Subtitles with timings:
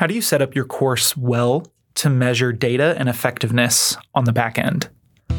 [0.00, 1.66] How do you set up your course well
[1.96, 4.88] to measure data and effectiveness on the back end?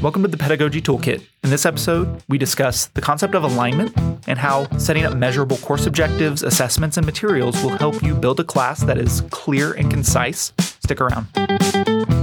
[0.03, 1.25] Welcome to the Pedagogy Toolkit.
[1.43, 3.91] In this episode, we discuss the concept of alignment
[4.27, 8.43] and how setting up measurable course objectives, assessments, and materials will help you build a
[8.43, 10.53] class that is clear and concise.
[10.59, 12.20] Stick around.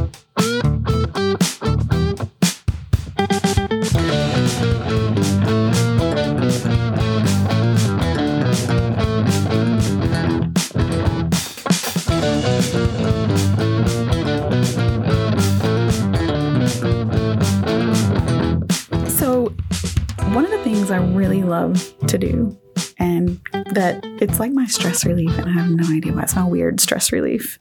[22.09, 22.59] To do,
[22.98, 23.41] and
[23.73, 26.80] that it's like my stress relief, and I have no idea why it's my weird
[26.80, 27.59] stress relief,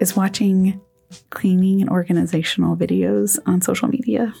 [0.00, 0.80] is watching
[1.30, 4.34] cleaning and organizational videos on social media.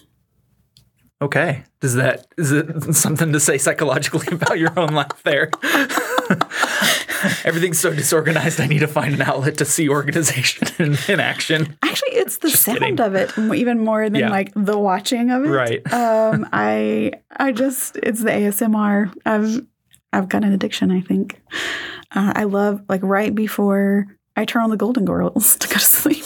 [1.22, 1.64] Okay.
[1.80, 5.50] Does that is it something to say psychologically about your own life there?
[7.44, 8.60] Everything's so disorganized.
[8.60, 11.76] I need to find an outlet to see organization in, in action.
[11.82, 13.00] Actually, it's the sound kidding.
[13.00, 14.30] of it even more than Yeah.
[14.30, 15.48] like the watching of it.
[15.48, 15.82] Right.
[15.92, 19.12] Um, I I just it's the ASMR.
[19.26, 19.66] I've
[20.12, 20.90] I've got an addiction.
[20.90, 21.40] I think.
[22.14, 25.78] Uh, I love like right before I turn on the Golden Girls to go to
[25.80, 26.24] sleep.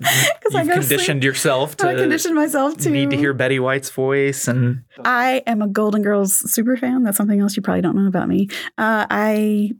[0.46, 0.88] Because I You've go sleep.
[0.88, 5.42] conditioned yourself to I conditioned myself to need to hear Betty White's voice and I
[5.46, 7.02] am a Golden Girls super fan.
[7.02, 8.48] That's something else you probably don't know about me.
[8.78, 9.72] Uh, I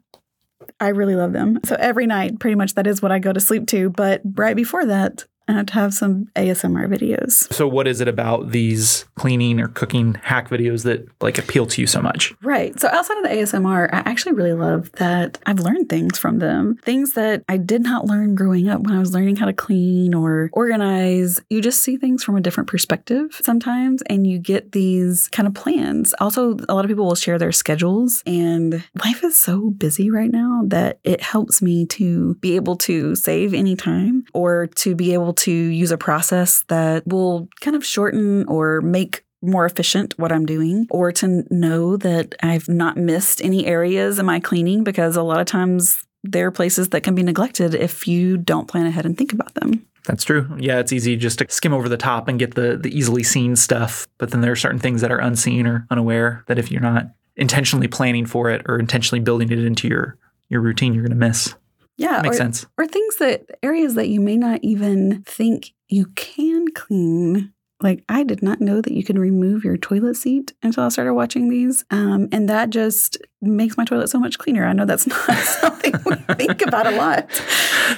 [0.80, 1.60] I really love them.
[1.64, 3.90] So every night, pretty much, that is what I go to sleep to.
[3.90, 7.52] But right before that, To have some ASMR videos.
[7.52, 11.80] so what is it about these cleaning or cooking hack videos that like appeal to
[11.80, 12.34] you so much?
[12.42, 12.78] Right.
[12.78, 16.78] So outside of the ASMR, I actually really love that I've learned things from them.
[16.82, 20.14] Things that I did not learn growing up when I was learning how to clean
[20.14, 21.40] or organize.
[21.48, 25.54] You just see things from a different perspective sometimes and you get these kind of
[25.54, 26.12] plans.
[26.20, 30.30] Also, a lot of people will share their schedules and life is so busy right
[30.30, 35.14] now that it helps me to be able to save any time or to be
[35.14, 40.32] able to use a process that will kind of shorten or make more efficient what
[40.32, 45.16] I'm doing, or to know that I've not missed any areas in my cleaning because
[45.16, 48.86] a lot of times there are places that can be neglected if you don't plan
[48.86, 49.86] ahead and think about them.
[50.04, 50.48] That's true.
[50.58, 53.56] Yeah, it's easy just to skim over the top and get the the easily seen
[53.56, 56.80] stuff, but then there are certain things that are unseen or unaware that if you're
[56.80, 60.16] not intentionally planning for it or intentionally building it into your
[60.48, 61.54] your routine, you're going to miss.
[61.98, 62.66] Yeah, Makes or, sense.
[62.78, 67.52] or things that areas that you may not even think you can clean.
[67.82, 71.12] Like I did not know that you could remove your toilet seat until I started
[71.12, 74.64] watching these, um, and that just makes my toilet so much cleaner.
[74.66, 77.28] I know that's not something we think about a lot.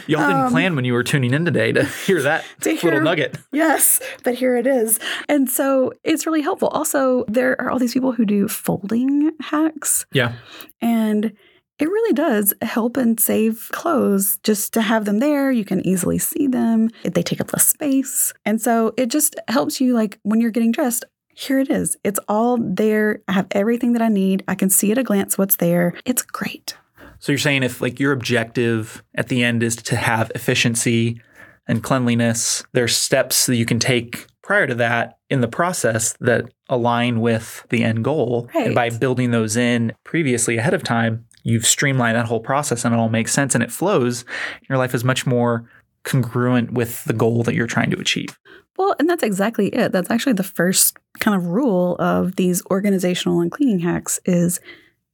[0.08, 2.90] Y'all didn't Um, plan when you were tuning in today to hear that To little
[2.90, 3.38] hear- nugget.
[3.52, 4.98] Yes, but here it is.
[5.28, 6.68] And so it's really helpful.
[6.68, 10.32] Also, there are all these people who do folding hacks, Yeah.
[10.80, 11.32] and
[11.78, 15.52] it really does help and save clothes just to have them there.
[15.52, 18.32] You can easily see them, they take up less space.
[18.44, 21.04] And so it just helps you, like when you're getting dressed.
[21.34, 21.96] Here it is.
[22.02, 23.22] It's all there.
[23.28, 24.42] I have everything that I need.
[24.48, 25.94] I can see at a glance what's there.
[26.04, 26.76] It's great.
[27.20, 31.20] So you're saying if like your objective at the end is to have efficiency
[31.68, 36.50] and cleanliness, there's steps that you can take prior to that in the process that
[36.68, 38.48] align with the end goal.
[38.54, 42.94] And by building those in previously ahead of time, you've streamlined that whole process and
[42.94, 44.24] it all makes sense and it flows.
[44.68, 45.68] Your life is much more
[46.04, 48.38] congruent with the goal that you're trying to achieve.
[48.76, 49.92] Well, and that's exactly it.
[49.92, 54.60] That's actually the first kind of rule of these organizational and cleaning hacks is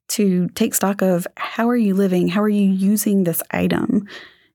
[0.08, 2.28] to take stock of how are you living?
[2.28, 4.06] How are you using this item?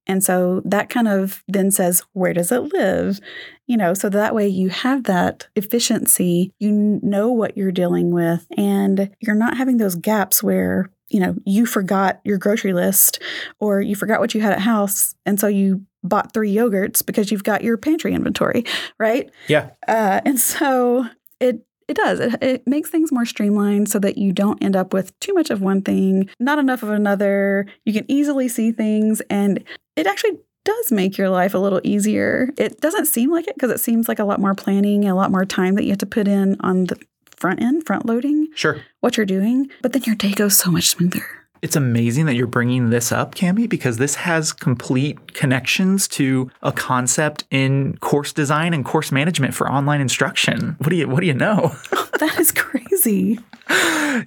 [0.06, 3.20] And so that kind of then says, where does it live?
[3.68, 8.48] You know, so that way you have that efficiency, you know what you're dealing with,
[8.58, 13.22] and you're not having those gaps where, you know, you forgot your grocery list
[13.60, 15.16] or you forgot what you had at house.
[15.26, 18.64] And so you bought three yogurts because you've got your pantry inventory,
[19.00, 19.30] right?
[19.48, 19.72] Yeah.
[19.88, 21.06] Uh, and so
[21.40, 22.20] it it does.
[22.20, 25.50] It, it makes things more streamlined so that you don't end up with too much
[25.50, 27.66] of one thing, not enough of another.
[27.84, 29.64] You can easily see things, and
[29.96, 32.52] it actually does make your life a little easier.
[32.58, 35.32] It doesn't seem like it because it seems like a lot more planning a lot
[35.32, 37.00] more time that you have to put in on the
[37.40, 38.82] front end, front loading Sure.
[39.00, 41.26] what you're doing, but then your day goes so much smoother.
[41.62, 46.72] It's amazing that you're bringing this up, Camie, because this has complete connections to a
[46.72, 50.76] concept in course design and course management for online instruction.
[50.80, 51.76] What do you What do you know?
[52.20, 52.52] That is
[53.02, 53.40] crazy.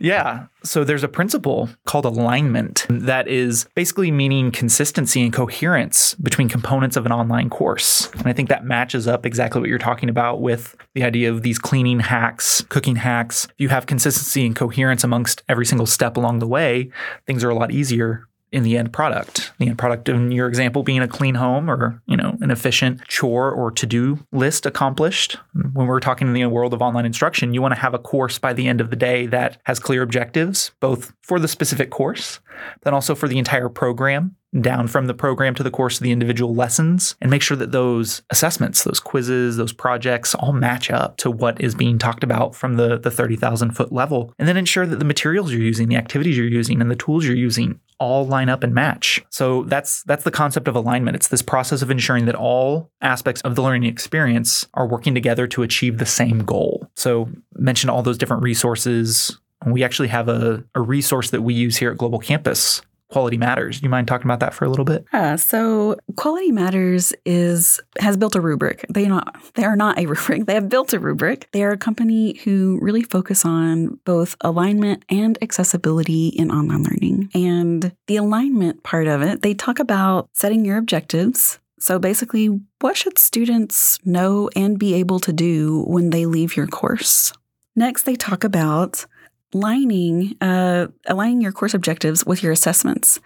[0.00, 0.46] yeah.
[0.62, 6.96] So there's a principle called alignment that is basically meaning consistency and coherence between components
[6.96, 8.08] of an online course.
[8.14, 11.42] And I think that matches up exactly what you're talking about with the idea of
[11.42, 13.46] these cleaning hacks, cooking hacks.
[13.46, 16.90] If you have consistency and coherence amongst every single step along the way,
[17.26, 19.52] things are a lot easier in the end product.
[19.58, 23.04] The end product in your example being a clean home or, you know, an efficient
[23.08, 25.38] chore or to-do list accomplished.
[25.72, 28.38] When we're talking in the world of online instruction, you want to have a course
[28.38, 32.40] by the end of the day that has clear objectives, both for the specific course,
[32.82, 36.12] then also for the entire program down from the program to the course of the
[36.12, 41.16] individual lessons and make sure that those assessments, those quizzes, those projects all match up
[41.16, 44.34] to what is being talked about from the, the 30,000 foot level.
[44.38, 47.24] And then ensure that the materials you're using, the activities you're using, and the tools
[47.24, 49.24] you're using all line up and match.
[49.30, 51.14] So that's that's the concept of alignment.
[51.14, 55.46] It's this process of ensuring that all aspects of the learning experience are working together
[55.46, 56.90] to achieve the same goal.
[56.96, 59.38] So mention all those different resources.
[59.64, 62.82] We actually have a, a resource that we use here at Global Campus
[63.12, 63.82] Quality Matters.
[63.82, 65.04] You mind talking about that for a little bit?
[65.12, 68.86] Yeah, so Quality Matters is has built a rubric.
[68.88, 70.46] They not they are not a rubric.
[70.46, 71.46] They have built a rubric.
[71.52, 77.28] They are a company who really focus on both alignment and accessibility in online learning.
[77.34, 81.58] And the alignment part of it, they talk about setting your objectives.
[81.78, 82.46] So basically,
[82.80, 87.34] what should students know and be able to do when they leave your course?
[87.76, 89.04] Next, they talk about
[89.54, 93.20] aligning uh, aligning your course objectives with your assessments.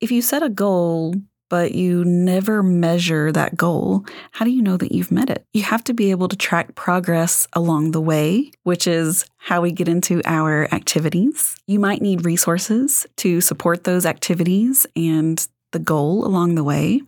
[0.00, 1.14] If you set a goal
[1.48, 5.44] but you never measure that goal, how do you know that you've met it?
[5.52, 9.72] You have to be able to track progress along the way, which is how we
[9.72, 11.56] get into our activities.
[11.66, 17.00] You might need resources to support those activities and the goal along the way.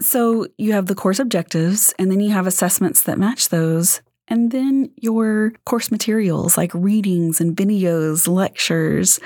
[0.00, 4.00] So you have the course objectives, and then you have assessments that match those.
[4.32, 9.20] And then your course materials like readings and videos, lectures,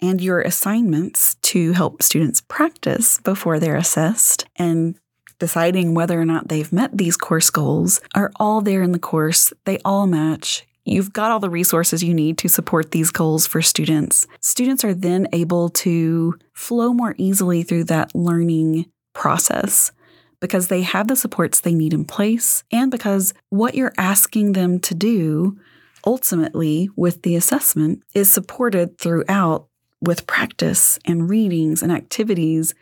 [0.00, 4.94] and your assignments to help students practice before they're assessed and
[5.40, 9.52] deciding whether or not they've met these course goals are all there in the course.
[9.64, 10.64] They all match.
[10.84, 14.28] You've got all the resources you need to support these goals for students.
[14.42, 19.90] Students are then able to flow more easily through that learning process
[20.42, 24.80] because they have the supports they need in place and because what you're asking them
[24.80, 25.56] to do
[26.04, 29.68] ultimately with the assessment is supported throughout
[30.00, 32.74] with practice and readings and activities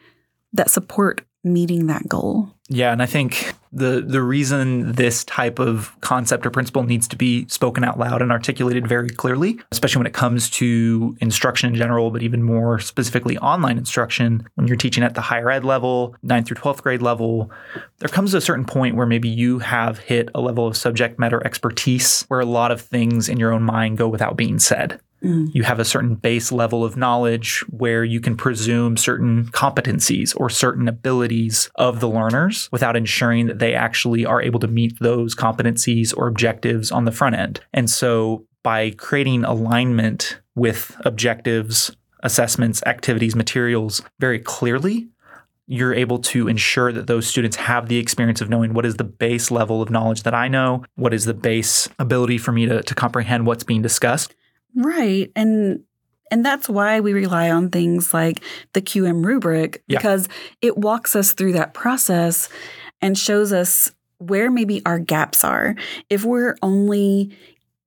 [0.55, 2.51] that support meeting that goal.
[2.69, 7.17] Yeah, and I think the the reason this type of concept or principle needs to
[7.17, 11.75] be spoken out loud and articulated very clearly, especially when it comes to instruction in
[11.75, 16.15] general, but even more specifically online instruction, when you're teaching at the higher ed level,
[16.25, 17.51] 9th through 12th grade level,
[17.99, 21.45] there comes a certain point where maybe you have hit a level of subject matter
[21.45, 25.01] expertise where a lot of things in your own mind go without being said.
[25.23, 25.55] Mm.
[25.55, 30.49] You have a certain base level of knowledge where you can presume certain competencies or
[30.49, 35.35] certain abilities of the learners without ensuring that they actually are able to meet those
[35.35, 37.61] competencies or objectives on the front end.
[37.73, 45.09] And so by creating alignment with objectives, assessments, activities, materials very clearly,
[45.67, 49.05] you're able to ensure that those students have the experience of knowing what is the
[49.05, 52.83] base level of knowledge that I know, what is the base ability for me to,
[52.83, 54.35] to comprehend what's being discussed.
[54.75, 55.31] Right.
[55.35, 55.85] And
[56.31, 58.41] and that's why we rely on things like
[58.73, 60.69] the QM rubric because yeah.
[60.69, 62.49] it walks us through that process
[63.03, 65.75] and shows us where maybe our gaps are.
[66.09, 67.37] If we're only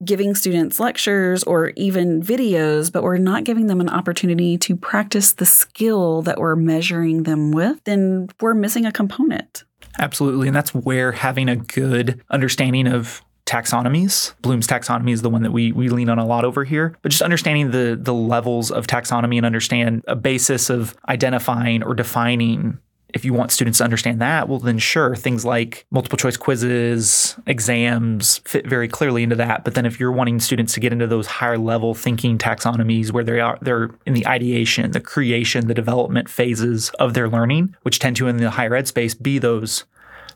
[0.03, 5.33] giving students lectures or even videos, but we're not giving them an opportunity to practice
[5.33, 9.63] the skill that we're measuring them with, then we're missing a component.
[9.99, 10.47] Absolutely.
[10.47, 14.33] And that's where having a good understanding of taxonomies.
[14.41, 16.97] Bloom's taxonomy is the one that we we lean on a lot over here.
[17.01, 21.93] But just understanding the the levels of taxonomy and understand a basis of identifying or
[21.93, 22.79] defining
[23.13, 27.37] if you want students to understand that, well, then sure, things like multiple choice quizzes,
[27.45, 29.63] exams fit very clearly into that.
[29.63, 33.23] But then if you're wanting students to get into those higher level thinking taxonomies where
[33.23, 37.99] they are, they're in the ideation, the creation, the development phases of their learning, which
[37.99, 39.85] tend to in the higher ed space be those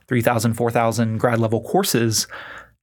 [0.08, 2.28] 3,000, 4,000 grad level courses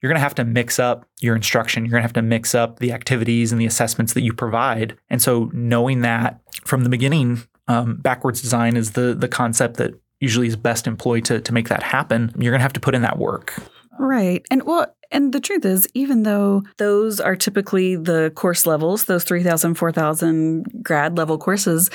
[0.04, 1.82] you're going to have to mix up your instruction.
[1.82, 4.98] You're going to have to mix up the activities and the assessments that you provide.
[5.08, 9.98] And so, knowing that from the beginning, um, backwards design is the the concept that
[10.20, 12.34] usually is best employed to to make that happen.
[12.38, 13.54] You're going to have to put in that work.
[13.98, 14.44] Right.
[14.50, 19.24] And well, and the truth is, even though those are typically the course levels, those
[19.24, 21.88] 3,000, 4,000 grad level courses,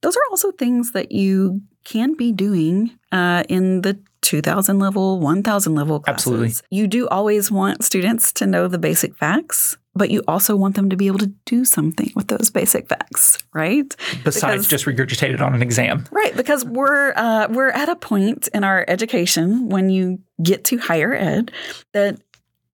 [0.00, 5.74] those are also things that you can be doing uh, in the 2000 level, 1000
[5.74, 6.26] level classes.
[6.26, 6.52] Absolutely.
[6.70, 10.90] You do always want students to know the basic facts, but you also want them
[10.90, 13.94] to be able to do something with those basic facts, right?
[14.22, 16.06] Besides because, just regurgitate it on an exam.
[16.10, 20.78] Right, because we're uh, we're at a point in our education when you get to
[20.78, 21.50] higher ed
[21.92, 22.20] that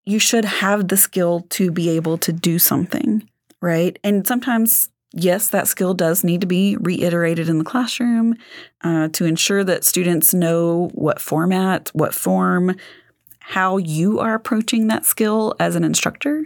[0.05, 3.29] you should have the skill to be able to do something,
[3.61, 3.99] right?
[4.05, 8.35] And sometimes yes, that skill does need to be reiterated in the classroom
[8.83, 12.77] uh, to ensure that students know what format, what form,
[13.41, 16.45] how you are approaching that skill as an instructor.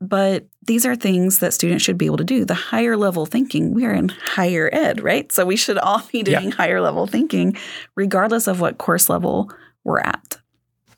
[0.00, 2.44] But these are things that students should be able to do.
[2.44, 5.30] The higher level thinking, we are in higher ed, right?
[5.30, 6.54] So we should all be doing yeah.
[6.54, 7.56] higher level thinking,
[7.96, 9.52] regardless of what course level
[9.84, 10.38] we're at.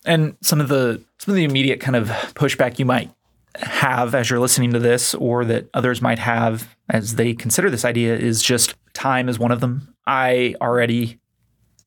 [0.05, 3.11] And some of the some of the immediate kind of pushback you might
[3.57, 7.85] have as you're listening to this, or that others might have as they consider this
[7.85, 9.95] idea, is just time is one of them.
[10.07, 11.19] I already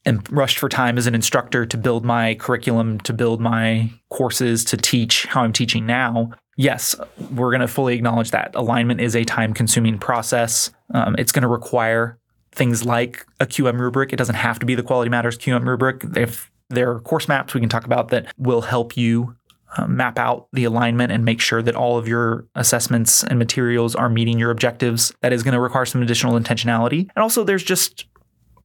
[0.05, 4.63] am rushed for time as an instructor to build my curriculum, to build my courses,
[4.65, 6.31] to teach how I'm teaching now.
[6.57, 6.95] Yes,
[7.31, 10.71] we're going to fully acknowledge that alignment is a time consuming process.
[10.93, 12.17] Um, it's going to require
[12.51, 14.13] things like a QM rubric.
[14.13, 16.03] It doesn't have to be the Quality Matters QM rubric.
[16.15, 19.34] If there are course maps we can talk about that will help you
[19.77, 23.95] uh, map out the alignment and make sure that all of your assessments and materials
[23.95, 25.13] are meeting your objectives.
[25.21, 27.09] That is going to require some additional intentionality.
[27.15, 28.05] And also, there's just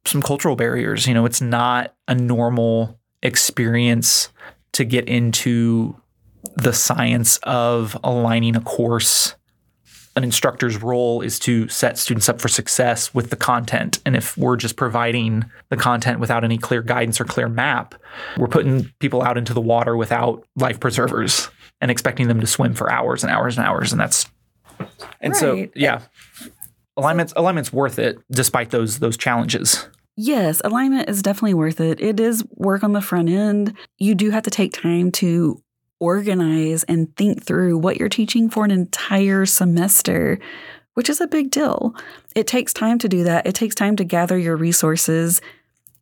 [0.05, 1.07] some cultural barriers.
[1.07, 4.29] You know, it's not a normal experience
[4.73, 5.95] to get into
[6.55, 9.35] the science of aligning a course
[10.15, 13.99] an instructor's role is to set students up for success with the content.
[14.05, 17.95] And if we're just providing the content without any clear guidance or clear map,
[18.37, 21.49] we're putting people out into the water without life preservers
[21.79, 23.91] and expecting them to swim for hours and hours and hours.
[23.91, 24.25] And that's
[25.21, 25.39] and right.
[25.39, 26.01] so yeah.
[26.97, 29.87] Alignment's alignment's worth it despite those those challenges.
[30.17, 32.01] Yes, alignment is definitely worth it.
[32.01, 33.75] It is work on the front end.
[33.97, 35.63] You do have to take time to
[36.01, 40.39] organize and think through what you're teaching for an entire semester,
[40.95, 41.95] which is a big deal.
[42.35, 43.47] It takes time to do that.
[43.47, 45.39] It takes time to gather your resources.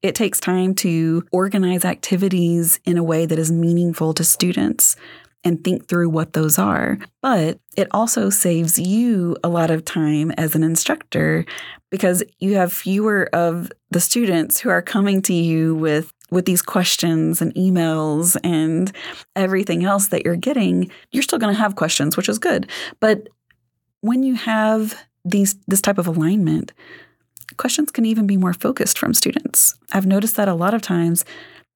[0.01, 4.95] It takes time to organize activities in a way that is meaningful to students
[5.43, 6.97] and think through what those are.
[7.21, 11.45] But it also saves you a lot of time as an instructor
[11.89, 16.61] because you have fewer of the students who are coming to you with with these
[16.61, 18.91] questions and emails and
[19.35, 22.69] everything else that you're getting, you're still going to have questions, which is good.
[22.99, 23.27] But
[24.01, 24.95] when you have
[25.25, 26.71] these this type of alignment,
[27.57, 29.77] questions can even be more focused from students.
[29.91, 31.25] I've noticed that a lot of times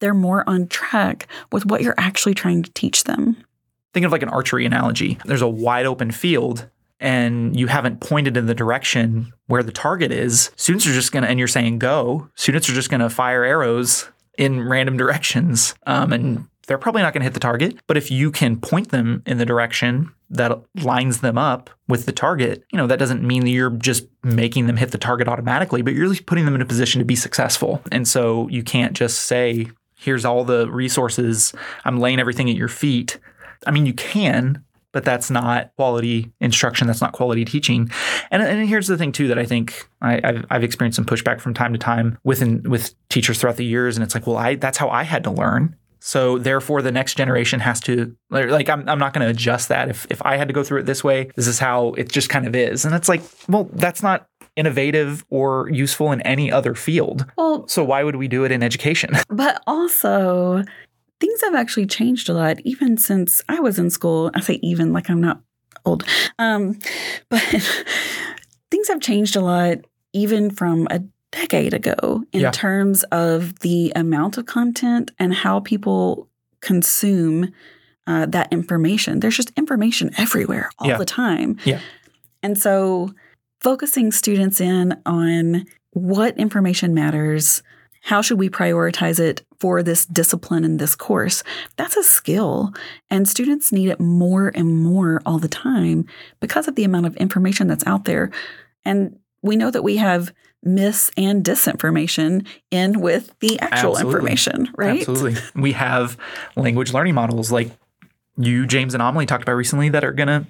[0.00, 3.36] they're more on track with what you're actually trying to teach them.
[3.92, 5.18] Think of like an archery analogy.
[5.24, 6.68] There's a wide open field
[7.00, 11.22] and you haven't pointed in the direction where the target is, students are just going
[11.22, 14.08] to, and you're saying go, students are just going to fire arrows
[14.38, 15.74] in random directions.
[15.86, 17.78] Um, and they're probably not going to hit the target.
[17.86, 22.12] But if you can point them in the direction that lines them up with the
[22.12, 25.82] target, you know, that doesn't mean that you're just making them hit the target automatically,
[25.82, 27.82] but you're putting them in a position to be successful.
[27.92, 31.52] And so you can't just say, here's all the resources,
[31.84, 33.18] I'm laying everything at your feet.
[33.66, 34.63] I mean, you can,
[34.94, 36.86] but that's not quality instruction.
[36.86, 37.90] That's not quality teaching.
[38.30, 41.40] And, and here's the thing too that I think I, have I've experienced some pushback
[41.40, 44.54] from time to time within with teachers throughout the years, and it's like, well, I
[44.54, 45.76] that's how I had to learn.
[45.98, 49.88] So therefore, the next generation has to like I'm, I'm not going to adjust that.
[49.88, 52.28] If if I had to go through it this way, this is how it just
[52.28, 52.84] kind of is.
[52.84, 57.26] And it's like, well, that's not innovative or useful in any other field.
[57.36, 59.10] Well, so why would we do it in education?
[59.28, 60.62] But also,
[61.20, 64.30] things have actually changed a lot, even since I was in school.
[64.34, 65.40] I say even like I'm not
[65.84, 66.04] old,
[66.38, 66.78] um,
[67.28, 67.42] but
[68.70, 69.78] things have changed a lot,
[70.12, 72.50] even from a decade ago, in yeah.
[72.50, 76.28] terms of the amount of content and how people
[76.60, 77.52] consume
[78.06, 79.20] uh, that information.
[79.20, 80.98] There's just information everywhere all yeah.
[80.98, 81.58] the time.
[81.64, 81.80] Yeah.
[82.42, 83.14] And so
[83.60, 87.62] focusing students in on what information matters,
[88.04, 91.42] how should we prioritize it for this discipline in this course?
[91.76, 92.74] That's a skill.
[93.08, 96.04] And students need it more and more all the time
[96.38, 98.30] because of the amount of information that's out there.
[98.84, 104.12] And we know that we have mis and disinformation in with the actual Absolutely.
[104.12, 105.08] information, right?
[105.08, 105.40] Absolutely.
[105.54, 106.18] We have
[106.56, 107.70] language learning models like
[108.36, 110.46] you, James, and Amelie talked about recently that are going to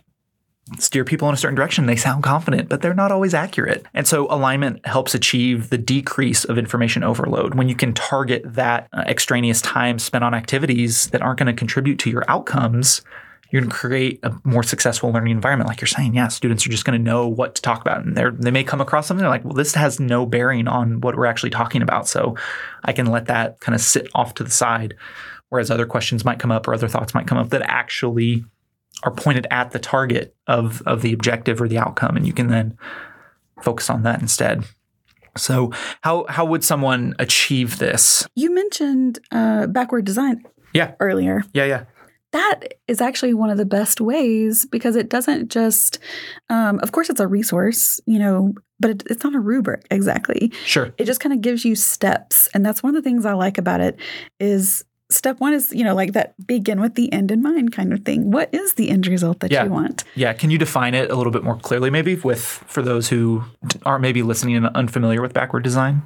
[0.78, 1.86] steer people in a certain direction.
[1.86, 3.84] They sound confident, but they're not always accurate.
[3.92, 7.54] And so alignment helps achieve the decrease of information overload.
[7.54, 11.58] When you can target that uh, extraneous time spent on activities that aren't going to
[11.58, 13.02] contribute to your outcomes,
[13.50, 15.68] you're going to create a more successful learning environment.
[15.68, 18.04] Like you're saying, yeah, students are just going to know what to talk about.
[18.04, 21.00] And they they may come across something they're like, well, this has no bearing on
[21.02, 22.08] what we're actually talking about.
[22.08, 22.36] So
[22.84, 24.94] I can let that kind of sit off to the side.
[25.50, 28.44] Whereas other questions might come up or other thoughts might come up that actually
[29.02, 32.48] are pointed at the target of of the objective or the outcome, and you can
[32.48, 32.76] then
[33.62, 34.64] focus on that instead.
[35.36, 35.72] So,
[36.02, 38.26] how how would someone achieve this?
[38.36, 40.42] You mentioned uh, backward design.
[40.72, 40.94] Yeah.
[41.00, 41.42] Earlier.
[41.52, 41.84] Yeah, yeah.
[42.32, 46.00] that is actually one of the best ways because it doesn't just,
[46.50, 50.52] um, of course, it's a resource, you know, but it, it's not a rubric exactly.
[50.64, 50.92] Sure.
[50.98, 53.56] It just kind of gives you steps, and that's one of the things I like
[53.56, 53.96] about it.
[54.40, 54.84] Is
[55.14, 58.04] step one is you know like that begin with the end in mind kind of
[58.04, 58.30] thing.
[58.30, 59.64] What is the end result that Yeah.
[59.64, 60.04] you want?
[60.14, 60.32] Yeah.
[60.32, 63.44] Can you define it a little bit more clearly, maybe, with for those who
[63.84, 66.02] aren't maybe listening and unfamiliar with backward design?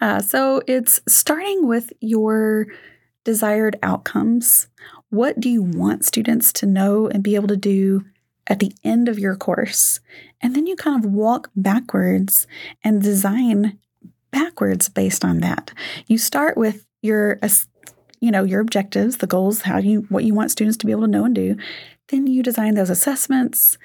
[0.00, 2.66] Yeah, so it's starting with your
[3.24, 4.68] desired outcomes.
[5.10, 8.04] What do you want students to know and be able to do
[8.46, 10.00] at the end of your course?
[10.40, 12.46] And then you kind of walk backwards
[12.82, 13.78] and design
[14.30, 15.72] backwards based on that.
[16.06, 17.38] You start with your
[18.26, 21.02] you know, your objectives, the goals, how you what you want students to be able
[21.02, 21.56] to know and do.
[22.08, 23.78] Then you design those assessments.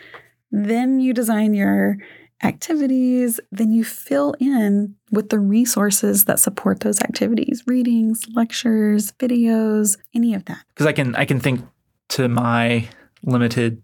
[0.51, 1.97] Then you design your
[2.43, 9.99] activities, then you fill in with the resources that support those activities readings, lectures, videos,
[10.15, 10.57] any of that.
[10.73, 11.61] Because I can I can think
[12.09, 12.89] to my
[13.23, 13.83] limited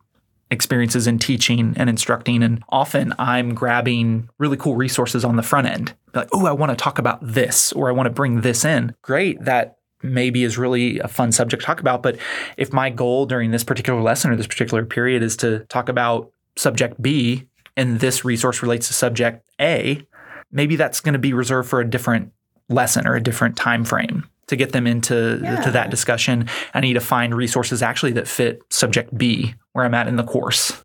[0.49, 5.67] experiences in teaching and instructing, and often I'm grabbing really cool resources on the front
[5.67, 5.93] end.
[6.15, 8.95] Like, oh, I want to talk about this, or I want to bring this in.
[9.03, 12.03] Great, that maybe is really a fun subject to talk about.
[12.03, 12.17] But
[12.57, 16.31] if my goal during this particular lesson or this particular period is to talk about
[16.55, 20.05] subject B, and this resource relates to subject A,
[20.51, 22.31] maybe that's going to be reserved for a different
[22.69, 25.61] lesson or a different time frame to get them into Yeah.
[25.61, 26.47] to that discussion.
[26.73, 30.23] I need to find resources actually that fit subject B where I'm at in the
[30.23, 30.81] course.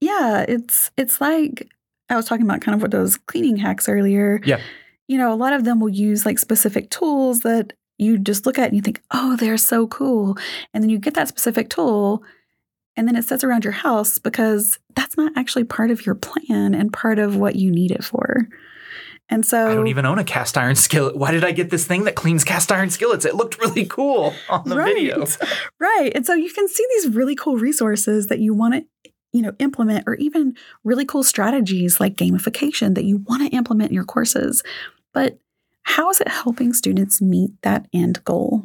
[0.00, 1.68] Yeah, it's it's like
[2.08, 4.40] I was talking about kind of what those cleaning hacks earlier.
[4.44, 4.60] Yeah.
[5.08, 8.58] You know, a lot of them will use like specific tools that you just look
[8.58, 10.36] at and you think, "Oh, they're so cool."
[10.72, 12.22] And then you get that specific tool
[12.96, 16.74] and then it sits around your house because that's not actually part of your plan
[16.74, 18.48] and part of what you need it for.
[19.28, 21.16] And so I don't even own a cast iron skillet.
[21.16, 23.24] Why did I get this thing that cleans cast iron skillets?
[23.24, 24.94] It looked really cool on the right.
[24.94, 25.26] video.
[25.80, 26.12] Right.
[26.14, 29.52] And so you can see these really cool resources that you want to, you know,
[29.58, 34.04] implement or even really cool strategies like gamification that you want to implement in your
[34.04, 34.62] courses.
[35.12, 35.38] But
[35.86, 38.64] how is it helping students meet that end goal?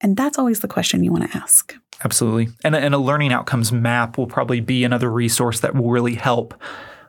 [0.00, 1.76] And that's always the question you want to ask.
[2.04, 2.48] Absolutely.
[2.64, 6.14] And, a- and a learning outcomes map will probably be another resource that will really
[6.14, 6.54] help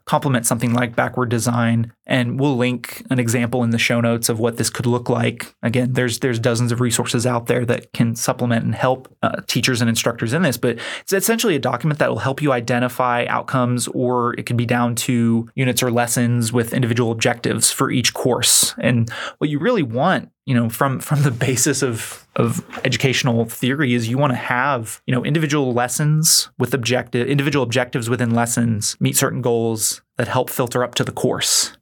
[0.06, 1.94] complement something like backward design.
[2.12, 5.56] And we'll link an example in the show notes of what this could look like.
[5.64, 9.80] Again, there's there's dozens of resources out there that can supplement and help uh, teachers
[9.80, 10.58] and instructors in this.
[10.58, 14.66] But it's essentially a document that will help you identify outcomes, or it could be
[14.66, 18.76] down to units or lessons with individual objectives for each course.
[18.80, 23.94] And what you really want you know from from the basis of of educational theory
[23.94, 28.98] is you want to have you know individual lessons with objective individual objectives within lessons
[29.00, 31.78] meet certain goals that help filter up to the course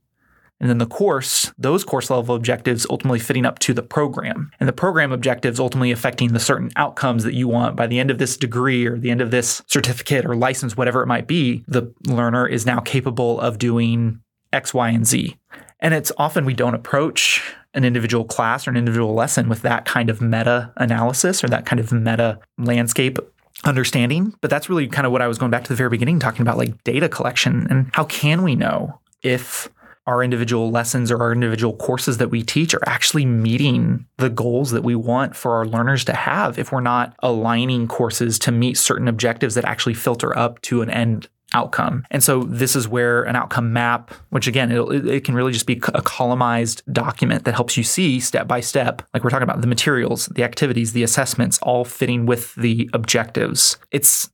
[0.59, 4.51] and then the course those course level objectives ultimately fitting up to the program.
[4.59, 7.75] And the program objectives ultimately affecting the certain outcomes that you want.
[7.75, 11.01] By the end of this degree or the end of this certificate or license whatever
[11.01, 14.21] it might be the learner is now capable of doing
[14.53, 15.37] x y and z.
[15.79, 17.41] And it's often we don't approach
[17.73, 21.65] an individual class or an individual lesson with that kind of meta analysis or that
[21.65, 23.19] kind of meta landscape
[23.63, 24.33] understanding.
[24.41, 26.41] But that's really kind of what I was going back to the very beginning, talking
[26.41, 29.69] about like data collection and how can we know if
[30.09, 34.71] our individual lessons or our individual courses that we teach are actually meeting the goals
[34.71, 38.75] that we want for our learners to have if we're not aligning courses to meet
[38.75, 42.05] certain objectives that actually filter up to an end outcome.
[42.09, 45.79] And so this is where an outcome map, which again, it can really just be
[45.93, 49.67] a columnized document that helps you see step by step, like we're talking about the
[49.67, 53.77] materials, the activities, the assessments, all fitting with the objectives.
[53.91, 54.31] It's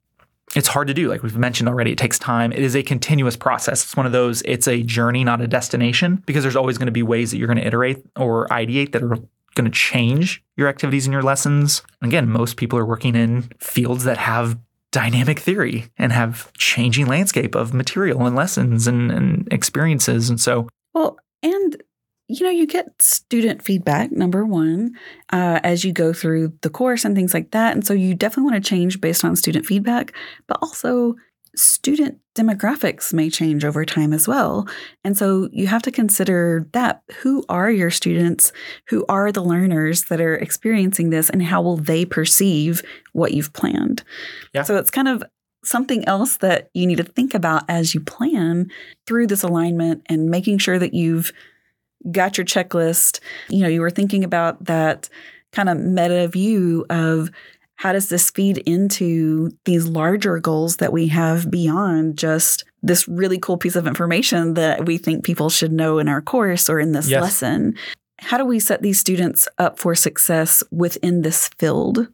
[0.56, 1.10] it's hard to do.
[1.10, 2.52] Like we've mentioned already, it takes time.
[2.52, 3.84] It is a continuous process.
[3.84, 6.92] It's one of those, it's a journey, not a destination, because there's always going to
[6.92, 9.18] be ways that you're going to iterate or ideate that are
[9.56, 11.82] going to change your activities and your lessons.
[12.02, 14.58] Again, most people are working in fields that have
[14.92, 20.30] dynamic theory and have changing landscape of material and lessons and, and experiences.
[20.30, 21.82] And so, Well, and
[22.28, 24.96] you know, you get student feedback, number one,
[25.32, 27.74] uh, as you go through the course and things like that.
[27.74, 30.16] And so you definitely want to change based on student feedback,
[30.48, 31.16] but also
[31.56, 34.68] student demographics may change over time as well.
[35.04, 37.04] And so you have to consider that.
[37.22, 38.52] Who are your students?
[38.90, 41.30] Who are the learners that are experiencing this?
[41.30, 42.82] And how will they perceive
[43.14, 44.04] what you've planned?
[44.54, 44.64] Yeah.
[44.64, 45.24] So it's kind of
[45.64, 48.70] something else that you need to think about as you plan
[49.08, 51.32] through this alignment and making sure that you've
[52.12, 53.20] got your checklist.
[53.50, 55.10] You know, you were thinking about that
[55.52, 57.30] kind of meta view of
[57.76, 63.38] how does this feed into these larger goals that we have beyond just this really
[63.38, 66.94] cool piece of information that we think people should know in our course or in
[66.94, 67.22] this Yes.
[67.22, 67.76] lesson?
[68.20, 72.08] How do we set these students up for success within this field?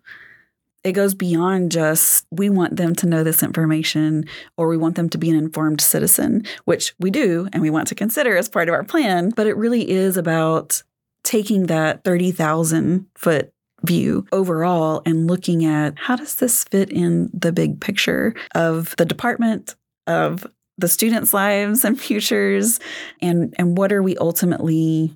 [0.83, 4.25] It goes beyond just we want them to know this information
[4.57, 7.87] or we want them to be an informed citizen, which we do and we want
[7.89, 9.29] to consider as part of our plan.
[9.29, 10.83] But it really is about
[11.23, 17.51] taking that 30,000 foot view overall and looking at how does this fit in the
[17.51, 19.75] big picture of the department
[20.07, 20.45] of
[20.77, 22.79] the students' lives and futures
[23.21, 25.15] and and what are we ultimately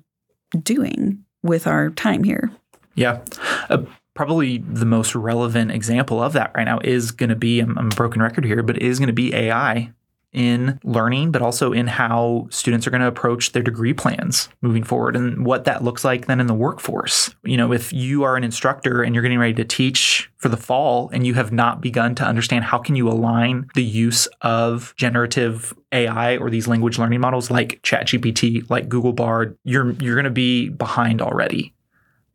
[0.62, 2.50] doing with our time here?
[2.94, 3.20] Yeah.
[3.68, 3.84] Uh,
[4.16, 7.86] probably the most relevant example of that right now is going to be I'm, I'm
[7.86, 9.92] a broken record here, but is going to be AI
[10.36, 14.84] in learning, but also in how students are going to approach their degree plans moving
[14.84, 17.34] forward and what that looks like then in the workforce.
[17.42, 20.56] You know, if you are an instructor and you're getting ready to teach for the
[20.58, 24.92] fall and you have not begun to understand how can you align the use of
[24.98, 30.24] generative AI or these language learning models like ChatGPT, like Google Bard, you're you're going
[30.24, 31.72] to be behind already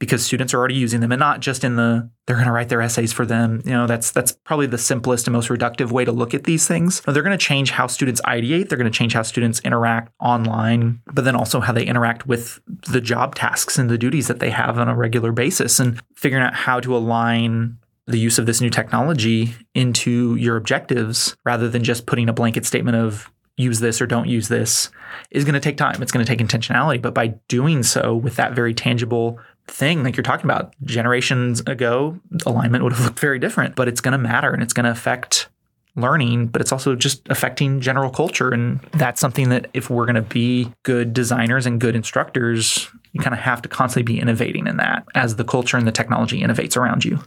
[0.02, 2.70] because students are already using them and not just in the they're going to write
[2.70, 3.62] their essays for them.
[3.66, 6.68] You know, that's that's probably the simplest and most reductive way to look at these
[6.68, 7.02] things.
[7.02, 11.02] They're going to change how students ideate, they're going to change how students interact online,
[11.14, 12.60] but then also how they interact with
[12.90, 16.44] the job tasks and the duties that they have on a regular basis and figuring
[16.44, 21.84] out how to align the use of this new technology into your objectives rather than
[21.84, 24.90] just putting a blanket statement of use this or don't use this
[25.30, 26.02] is going to take time.
[26.02, 27.02] It's going to take intentionality.
[27.02, 29.40] But by doing so with that very tangible
[29.72, 34.02] thing like you're talking about generations ago alignment would have looked very different but it's
[34.02, 35.48] going to matter and it's going to affect
[35.96, 38.50] learning but it's also just affecting general culture.
[38.50, 43.20] And that's something that if we're going to be good designers and good instructors you
[43.20, 46.42] kind of have to constantly be innovating in that as the culture and the technology
[46.42, 47.20] innovates around you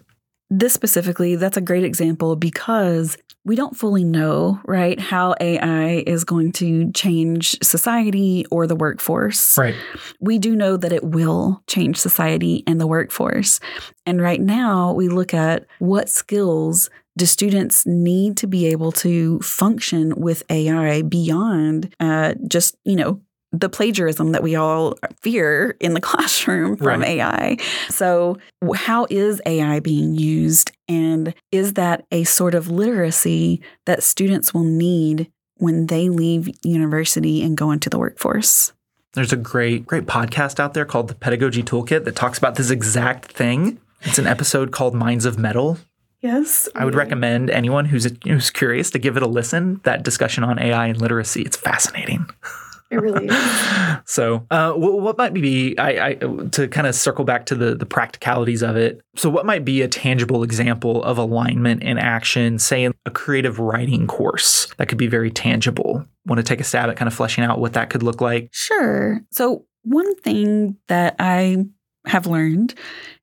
[0.59, 6.25] this specifically, that's a great example because we don't fully know, right, how AI is
[6.25, 9.59] going to change society or the workforce.
[9.59, 9.75] Right.
[10.21, 13.61] We do know that it will change society and the workforce.
[14.07, 19.39] And right now, we look at what skills do students need to be able to
[19.41, 23.21] function with AI beyond uh, just, you know,
[23.59, 27.21] the plagiarism that we all fear in the classroom from right.
[27.21, 27.57] AI.
[27.89, 28.39] So,
[28.75, 30.73] how is AI being used?
[30.89, 37.43] And is that a sort of literacy that students will need when they leave university
[37.43, 38.73] and go into the workforce?
[39.13, 42.71] There's a great, great podcast out there called the Pedagogy Toolkit that talks about this
[42.71, 43.81] exact thing.
[44.03, 45.79] It's an episode called Minds of Metal.
[46.21, 46.69] Yes.
[46.75, 49.81] I would recommend anyone who's who's curious to give it a listen.
[49.85, 51.43] That discussion on AI and literacy.
[51.43, 52.27] It's fascinating.
[52.91, 53.99] It really is.
[54.05, 57.75] so, uh, what, what, might be I, I to kind of circle back to the
[57.75, 59.01] the practicalities of it?
[59.17, 63.59] So, what might be a tangible example of alignment in action, say in a creative
[63.59, 66.05] writing course that could be very tangible?
[66.27, 68.49] Want to take a stab at kind of fleshing out what that could look like?
[68.53, 69.21] Sure.
[69.31, 71.65] So, one thing that I
[72.07, 72.75] have learned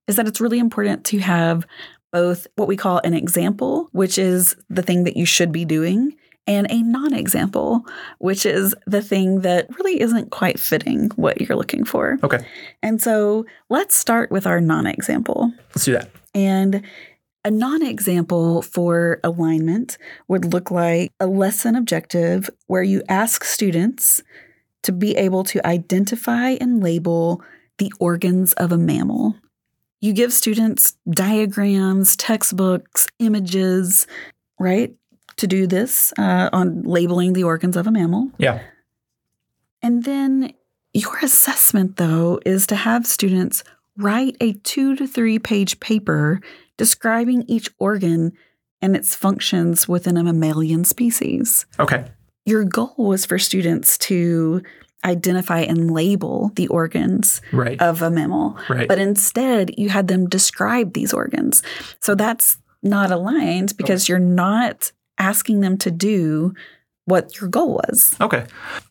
[0.08, 1.66] is that it's really important to have
[2.12, 6.16] both what we call an example, which is the thing that you should be doing,
[6.48, 7.86] and a non example,
[8.20, 12.18] which is the thing that really isn't quite fitting what you're looking for.
[12.24, 12.46] Okay.
[12.82, 15.54] And so let's start with our non example.
[15.70, 16.10] Let's do that.
[16.34, 16.84] And
[17.44, 24.22] a non example for alignment would look like a lesson objective where you ask students
[24.84, 27.42] to be able to identify and label
[27.78, 29.36] the organs of a mammal.
[30.02, 34.08] You give students diagrams, textbooks, images,
[34.60, 34.94] right?
[35.42, 38.32] To do this uh, on labeling the organs of a mammal.
[38.38, 38.62] Yeah.
[39.82, 40.54] And then
[40.94, 43.64] your assessment, though, is to have students
[43.98, 46.40] write a two to three page paper
[46.78, 48.32] describing each organ
[48.82, 51.66] and its functions within a mammalian species.
[51.80, 52.06] Okay.
[52.46, 54.64] Your goal was for students to
[55.04, 57.80] identify and label the organs right.
[57.82, 58.58] of a mammal.
[58.70, 58.88] Right.
[58.88, 61.64] But instead, you had them describe these organs.
[62.00, 64.14] So that's not aligned because okay.
[64.14, 66.54] you're not asking them to do
[67.06, 68.16] what your goal was.
[68.20, 68.46] Okay.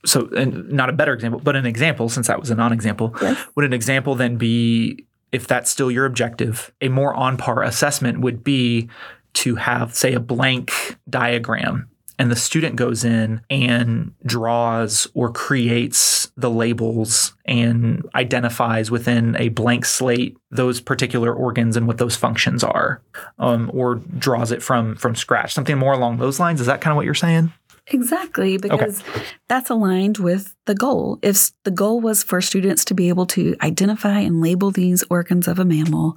[0.06, 3.14] So, and not a better example, but an example, since that was a non example,
[3.20, 3.38] yes.
[3.56, 8.20] would an example then be, if that's still your objective, a more on par assessment
[8.20, 8.88] would be
[9.32, 11.88] to have, say, a blank diagram
[12.20, 19.48] and the student goes in and draws or creates the labels and identifies within a
[19.48, 23.00] blank slate those particular organs and what those functions are
[23.38, 26.92] um, or draws it from from scratch something more along those lines is that kind
[26.92, 27.50] of what you're saying
[27.92, 29.22] Exactly, because okay.
[29.48, 31.18] that's aligned with the goal.
[31.22, 35.48] If the goal was for students to be able to identify and label these organs
[35.48, 36.16] of a mammal,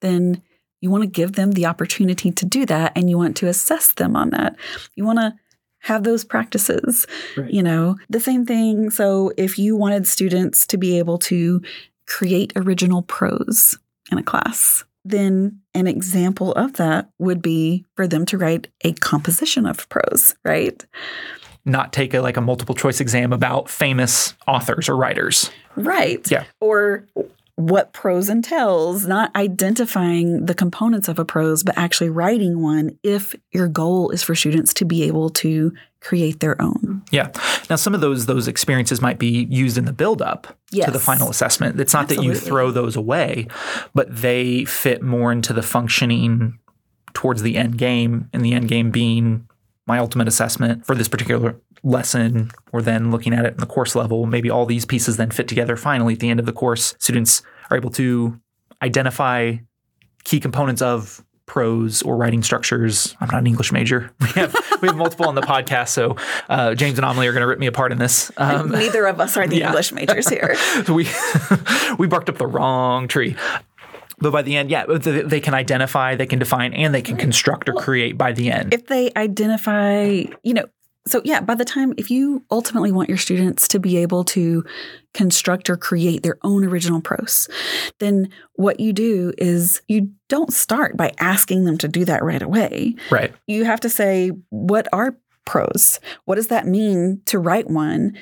[0.00, 0.40] then
[0.82, 3.94] you want to give them the opportunity to do that and you want to assess
[3.94, 4.56] them on that.
[4.96, 5.32] You want to
[5.78, 7.06] have those practices.
[7.36, 7.50] Right.
[7.50, 8.90] You know, the same thing.
[8.90, 11.62] So if you wanted students to be able to
[12.06, 13.78] create original prose
[14.10, 18.92] in a class, then an example of that would be for them to write a
[18.94, 20.84] composition of prose, right?
[21.64, 25.50] Not take a like a multiple choice exam about famous authors or writers.
[25.76, 26.28] Right.
[26.28, 26.44] Yeah.
[26.60, 27.06] Or
[27.56, 33.34] what prose entails, not identifying the components of a prose, but actually writing one if
[33.50, 37.02] your goal is for students to be able to create their own.
[37.10, 37.30] Yeah.
[37.68, 40.86] Now some of those those experiences might be used in the build up yes.
[40.86, 41.78] to the final assessment.
[41.78, 42.28] It's not Absolutely.
[42.28, 43.48] that you throw those away,
[43.94, 46.58] but they fit more into the functioning
[47.12, 49.46] towards the end game and the end game being
[49.86, 53.96] my ultimate assessment for this particular lesson or then looking at it in the course
[53.96, 56.94] level maybe all these pieces then fit together finally at the end of the course.
[56.98, 58.40] Students are able to
[58.82, 59.56] identify
[60.24, 63.16] key components of prose or writing structures.
[63.20, 64.12] I'm not an english major.
[64.20, 66.16] We have we have multiple on the podcast so
[66.48, 68.30] uh, james and amelie are going to rip me apart in this.
[68.36, 69.66] Um, Neither of us are the yeah.
[69.68, 70.56] English majors here.
[70.88, 71.08] we
[71.98, 73.36] we barked up the wrong tree
[74.22, 77.16] but by the end yeah they they can identify they can define and they can
[77.16, 80.66] construct or create by the end if they identify, you know,
[81.06, 84.64] so yeah, by the time if you ultimately want your students to be able to
[85.14, 87.48] construct or create their own original prose,
[87.98, 92.42] then what you do is you don't start by asking them to do that right
[92.42, 92.94] away.
[93.10, 95.98] right You have to say, what are prose?
[96.24, 98.16] What does that mean to write one?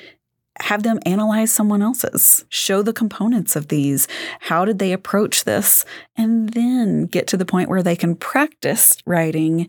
[0.61, 4.07] Have them analyze someone else's, show the components of these.
[4.39, 5.85] How did they approach this?
[6.15, 9.67] And then get to the point where they can practice writing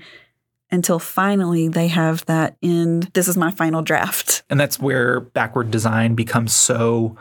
[0.70, 3.10] until finally they have that end.
[3.12, 4.42] This is my final draft.
[4.48, 7.16] and that's where backward design becomes so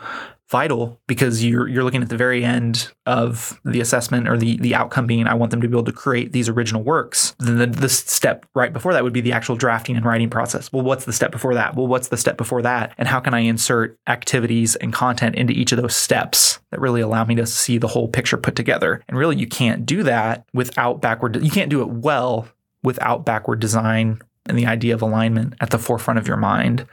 [0.51, 4.75] vital because you're you're looking at the very end of the assessment or the the
[4.75, 7.33] outcome being I want them to be able to create these original works.
[7.39, 10.71] Then the, the step right before that would be the actual drafting and writing process.
[10.71, 11.75] Well, what's the step before that?
[11.75, 12.93] Well, what's the step before that?
[12.97, 17.01] And how can I insert activities and content into each of those steps that really
[17.01, 19.01] allow me to see the whole picture put together?
[19.07, 21.41] And really, you can't do that without backward.
[21.41, 22.45] You can't do it well
[22.83, 26.85] without backward design and the idea of alignment at the forefront of your mind.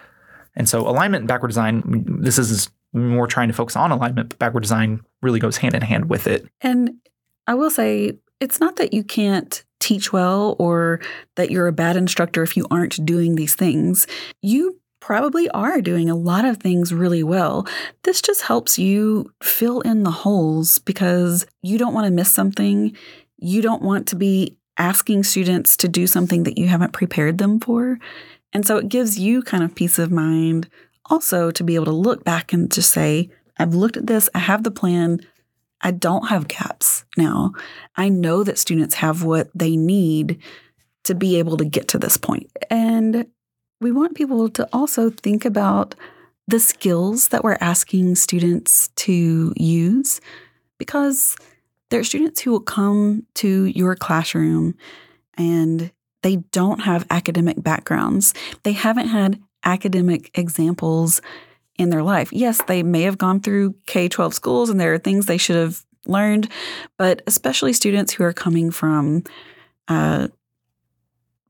[0.54, 1.82] And so alignment and backward design,
[2.20, 2.70] this is
[3.06, 6.26] more trying to focus on alignment, but backward design really goes hand in hand with
[6.26, 6.46] it.
[6.60, 6.94] And
[7.46, 11.00] I will say, it's not that you can't teach well or
[11.36, 14.06] that you're a bad instructor if you aren't doing these things.
[14.42, 17.66] You probably are doing a lot of things really well.
[18.02, 22.96] This just helps you fill in the holes because you don't want to miss something.
[23.38, 27.60] You don't want to be asking students to do something that you haven't prepared them
[27.60, 27.98] for.
[28.52, 30.68] And so it gives you kind of peace of mind
[31.08, 34.38] also to be able to look back and just say, I've looked at this, I
[34.38, 35.20] have the plan.
[35.80, 37.52] I don't have gaps now.
[37.96, 40.40] I know that students have what they need
[41.04, 42.50] to be able to get to this point.
[42.70, 43.26] And
[43.80, 45.94] we want people to also think about
[46.48, 50.20] the skills that we're asking students to use
[50.78, 51.36] because
[51.90, 54.74] there are students who will come to your classroom
[55.36, 55.92] and
[56.22, 58.34] they don't have academic backgrounds.
[58.62, 61.20] They haven't had academic examples
[61.76, 62.32] in their life.
[62.32, 65.56] Yes, they may have gone through K 12 schools and there are things they should
[65.56, 66.48] have learned,
[66.96, 69.22] but especially students who are coming from
[69.86, 70.28] uh,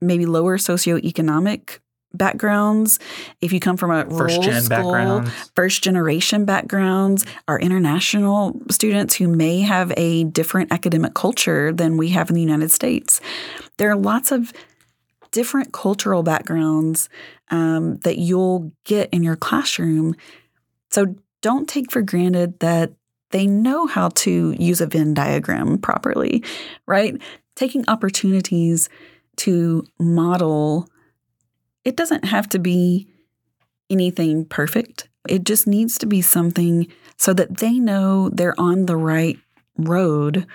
[0.01, 1.79] maybe lower socioeconomic
[2.13, 2.99] backgrounds.
[3.41, 5.31] If you come from a First gen school, backgrounds.
[5.55, 12.09] first generation backgrounds, our international students who may have a different academic culture than we
[12.09, 13.21] have in the United States.
[13.77, 14.51] There are lots of
[15.31, 17.09] different cultural backgrounds
[17.49, 20.15] um, that you'll get in your classroom.
[20.91, 22.93] So don't take for granted that
[23.31, 26.43] they know how to use a Venn diagram properly,
[26.87, 27.19] right?
[27.55, 28.89] Taking opportunities
[29.37, 30.89] to model,
[31.85, 33.07] it doesn't have to be
[33.89, 35.09] anything perfect.
[35.27, 39.37] It just needs to be something so that they know they're on the right
[39.77, 40.45] road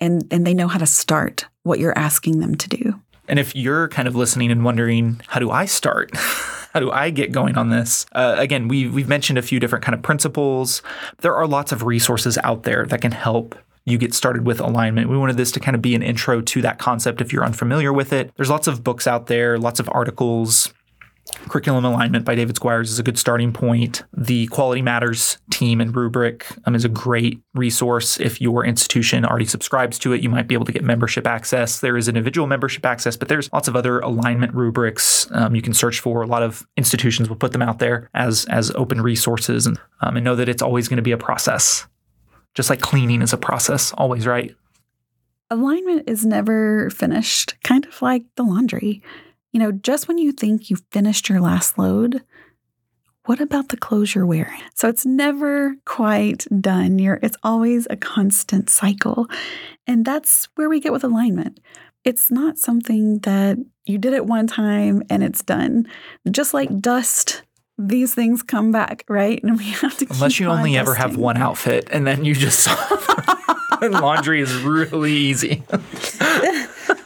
[0.00, 3.00] and, and they know how to start what you're asking them to do.
[3.28, 6.10] And if you're kind of listening and wondering, how do I start?
[6.16, 8.06] how do I get going on this?
[8.12, 10.82] Uh, again, we, we've mentioned a few different kind of principles.
[11.18, 13.54] There are lots of resources out there that can help
[13.86, 15.08] you get started with alignment.
[15.08, 17.92] We wanted this to kind of be an intro to that concept if you're unfamiliar
[17.92, 18.32] with it.
[18.36, 20.74] There's lots of books out there, lots of articles.
[21.48, 24.04] Curriculum Alignment by David Squires is a good starting point.
[24.16, 28.18] The Quality Matters team and rubric um, is a great resource.
[28.20, 31.80] If your institution already subscribes to it, you might be able to get membership access.
[31.80, 35.74] There is individual membership access, but there's lots of other alignment rubrics um, you can
[35.74, 36.22] search for.
[36.22, 40.16] A lot of institutions will put them out there as as open resources, and um,
[40.16, 41.86] and know that it's always going to be a process,
[42.54, 44.54] just like cleaning is a process, always right.
[45.50, 49.02] Alignment is never finished, kind of like the laundry.
[49.56, 52.22] You know, just when you think you've finished your last load,
[53.24, 54.60] what about the clothes you're wearing?
[54.74, 56.98] So it's never quite done.
[56.98, 59.28] You're, it's always a constant cycle.
[59.86, 61.58] And that's where we get with alignment.
[62.04, 65.88] It's not something that you did it one time and it's done.
[66.30, 67.42] Just like dust,
[67.78, 69.42] these things come back, right?
[69.42, 72.68] And we have to Unless you only ever have one outfit and then you just
[73.80, 75.62] and laundry is really easy.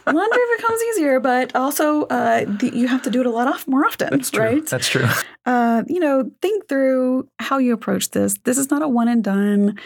[0.05, 3.67] laundry becomes easier, but also uh, the, you have to do it a lot off,
[3.67, 4.43] more often, That's true.
[4.43, 4.65] right?
[4.65, 5.07] That's true.
[5.43, 8.37] Uh, you know, think through how you approach this.
[8.43, 9.79] This is not a one and done.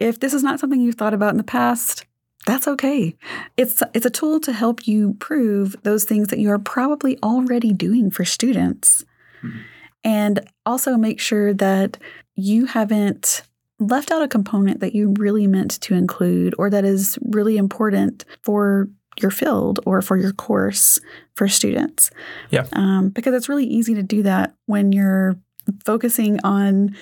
[0.00, 2.06] If this is not something you've thought about in the past,
[2.46, 3.14] that's okay.
[3.58, 7.74] It's it's a tool to help you prove those things that you are probably already
[7.74, 9.04] doing for students.
[9.42, 9.60] Mhm.
[10.04, 11.98] And also make sure that
[12.34, 13.42] you haven't
[13.78, 18.24] left out a component that you really meant to include or that is really important
[18.42, 18.88] for
[19.20, 20.98] your field or for your course
[21.34, 22.10] for students.
[22.50, 22.66] Yeah.
[22.72, 25.36] Um, because it's really easy to do that when you're
[25.84, 26.96] focusing on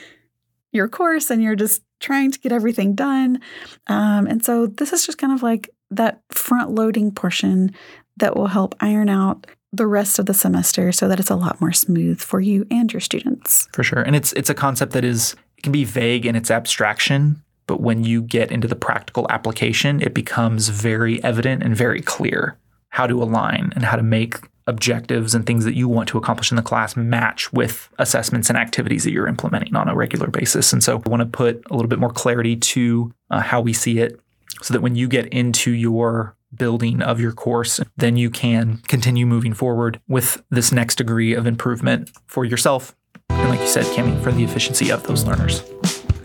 [0.73, 3.41] your course and you're just trying to get everything done.
[3.87, 7.73] Um, and so this is just kind of like that front loading portion
[8.17, 11.61] that will help iron out the rest of the semester so that it's a lot
[11.61, 13.69] more smooth for you and your students.
[13.73, 14.03] For sure.
[14.03, 17.81] And it's it's a concept that is it can be vague in its abstraction, but
[17.81, 22.57] when you get into the practical application, it becomes very evident and very clear
[22.91, 26.53] how to align and how to make objectives and things that you want to accomplish
[26.53, 30.73] in the class match with assessments and activities that you're implementing on a regular basis.
[30.73, 33.73] And so I want to put a little bit more clarity to uh, how we
[33.73, 34.21] see it
[34.61, 39.27] so that when you get into your building of your course, then you can continue
[39.27, 42.95] moving forward with this next degree of improvement for yourself
[43.43, 45.63] and like you said, Camie, for the efficiency of those learners.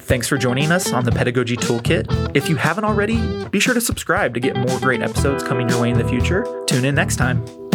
[0.07, 2.33] Thanks for joining us on the Pedagogy Toolkit.
[2.33, 5.81] If you haven't already, be sure to subscribe to get more great episodes coming your
[5.81, 6.45] way in the future.
[6.65, 7.66] Tune in next time.